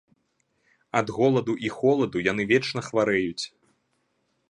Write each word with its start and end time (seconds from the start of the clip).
Ад 1.01 1.07
голаду 1.17 1.55
і 1.67 1.73
холаду 1.77 2.25
яны 2.31 2.43
вечна 2.55 2.79
хварэюць. 2.91 3.43